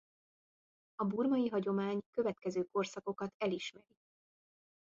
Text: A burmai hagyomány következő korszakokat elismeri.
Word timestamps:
A 0.95 1.03
burmai 1.03 1.47
hagyomány 1.47 1.99
következő 2.11 2.63
korszakokat 2.63 3.33
elismeri. 3.37 3.97